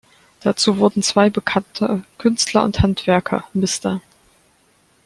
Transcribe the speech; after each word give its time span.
Dazu 0.39 0.79
wurden 0.79 1.03
zwei 1.03 1.29
bekannte 1.29 2.03
Künstler 2.17 2.63
und 2.63 2.81
Handwerker, 2.81 3.47
Mr. 3.53 4.01